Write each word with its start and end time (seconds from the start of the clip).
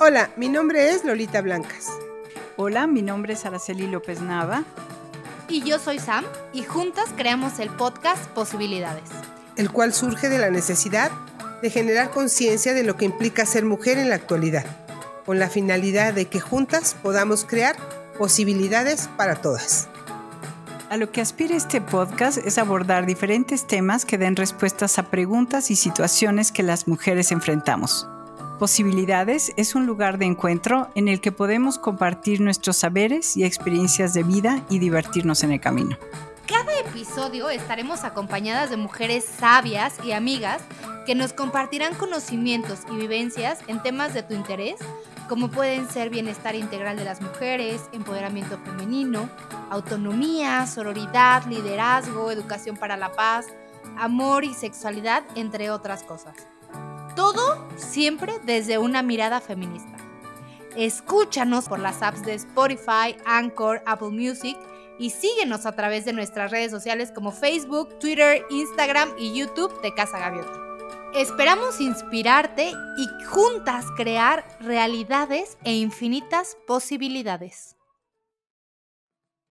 Hola, 0.00 0.30
mi 0.36 0.48
nombre 0.48 0.90
es 0.90 1.04
Lolita 1.04 1.40
Blancas. 1.40 1.86
Hola, 2.56 2.88
mi 2.88 3.00
nombre 3.00 3.34
es 3.34 3.46
Araceli 3.46 3.86
López 3.86 4.20
Nava. 4.20 4.64
Y 5.48 5.62
yo 5.62 5.78
soy 5.78 6.00
Sam 6.00 6.24
y 6.52 6.64
juntas 6.64 7.10
creamos 7.16 7.60
el 7.60 7.70
podcast 7.70 8.26
Posibilidades. 8.30 9.04
El 9.56 9.70
cual 9.70 9.94
surge 9.94 10.28
de 10.28 10.38
la 10.38 10.50
necesidad 10.50 11.12
de 11.62 11.70
generar 11.70 12.10
conciencia 12.10 12.74
de 12.74 12.82
lo 12.82 12.96
que 12.96 13.04
implica 13.04 13.46
ser 13.46 13.64
mujer 13.64 13.98
en 13.98 14.08
la 14.08 14.16
actualidad, 14.16 14.66
con 15.24 15.38
la 15.38 15.48
finalidad 15.48 16.12
de 16.12 16.26
que 16.26 16.40
juntas 16.40 16.96
podamos 17.00 17.44
crear 17.44 17.76
posibilidades 18.18 19.08
para 19.16 19.36
todas. 19.36 19.88
A 20.90 20.96
lo 20.96 21.12
que 21.12 21.20
aspira 21.20 21.54
este 21.56 21.80
podcast 21.80 22.38
es 22.38 22.58
abordar 22.58 23.06
diferentes 23.06 23.66
temas 23.68 24.04
que 24.04 24.18
den 24.18 24.34
respuestas 24.34 24.98
a 24.98 25.04
preguntas 25.04 25.70
y 25.70 25.76
situaciones 25.76 26.50
que 26.50 26.64
las 26.64 26.88
mujeres 26.88 27.30
enfrentamos. 27.30 28.08
Posibilidades 28.58 29.52
es 29.56 29.74
un 29.74 29.84
lugar 29.84 30.16
de 30.18 30.26
encuentro 30.26 30.88
en 30.94 31.08
el 31.08 31.20
que 31.20 31.32
podemos 31.32 31.76
compartir 31.76 32.40
nuestros 32.40 32.76
saberes 32.76 33.36
y 33.36 33.42
experiencias 33.42 34.14
de 34.14 34.22
vida 34.22 34.64
y 34.70 34.78
divertirnos 34.78 35.42
en 35.42 35.50
el 35.50 35.60
camino. 35.60 35.96
Cada 36.46 36.78
episodio 36.78 37.50
estaremos 37.50 38.04
acompañadas 38.04 38.70
de 38.70 38.76
mujeres 38.76 39.24
sabias 39.24 39.94
y 40.04 40.12
amigas 40.12 40.62
que 41.04 41.16
nos 41.16 41.32
compartirán 41.32 41.94
conocimientos 41.94 42.80
y 42.92 42.94
vivencias 42.94 43.58
en 43.66 43.82
temas 43.82 44.14
de 44.14 44.22
tu 44.22 44.34
interés, 44.34 44.76
como 45.28 45.50
pueden 45.50 45.90
ser 45.90 46.10
bienestar 46.10 46.54
integral 46.54 46.96
de 46.96 47.04
las 47.04 47.20
mujeres, 47.20 47.82
empoderamiento 47.92 48.58
femenino, 48.58 49.28
autonomía, 49.68 50.64
sororidad, 50.68 51.44
liderazgo, 51.46 52.30
educación 52.30 52.76
para 52.76 52.96
la 52.96 53.10
paz, 53.12 53.46
amor 53.98 54.44
y 54.44 54.54
sexualidad, 54.54 55.24
entre 55.34 55.70
otras 55.70 56.04
cosas. 56.04 56.34
Siempre 57.94 58.32
desde 58.42 58.76
una 58.78 59.04
mirada 59.04 59.40
feminista. 59.40 59.96
Escúchanos 60.76 61.68
por 61.68 61.78
las 61.78 62.02
apps 62.02 62.24
de 62.24 62.34
Spotify, 62.34 63.14
Anchor, 63.24 63.84
Apple 63.86 64.08
Music 64.08 64.58
y 64.98 65.10
síguenos 65.10 65.64
a 65.64 65.76
través 65.76 66.04
de 66.04 66.12
nuestras 66.12 66.50
redes 66.50 66.72
sociales 66.72 67.12
como 67.14 67.30
Facebook, 67.30 67.96
Twitter, 68.00 68.44
Instagram 68.50 69.10
y 69.16 69.38
YouTube 69.38 69.80
de 69.80 69.94
Casa 69.94 70.18
Gaviota. 70.18 70.60
Esperamos 71.14 71.80
inspirarte 71.80 72.72
y 72.98 73.24
juntas 73.26 73.86
crear 73.96 74.44
realidades 74.58 75.56
e 75.62 75.74
infinitas 75.74 76.56
posibilidades. 76.66 77.76